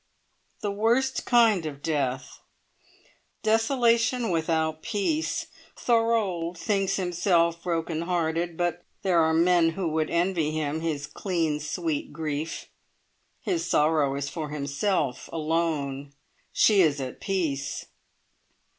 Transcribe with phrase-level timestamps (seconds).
[0.61, 2.39] The worst kind of death.
[3.43, 5.45] Desolation without peace!
[5.77, 12.11] Thorold thinks himself brokenhearted, but there are men who would envy him his clean, sweet
[12.11, 12.65] grief.
[13.41, 16.13] His sorrow is for himself alone.
[16.51, 17.85] She is at peace!"